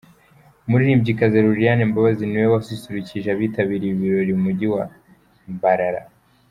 [0.65, 4.83] Umuririmbyikazi Lilian Mbabazi niwe wasusurukije abitabiriye ibi birori mu mujyi wa
[5.55, 6.01] Mbarara.